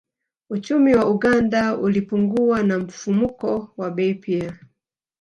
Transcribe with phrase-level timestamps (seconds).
[0.49, 4.59] Uchumi wa Uganda ulipungua na mfumuko wa bei pia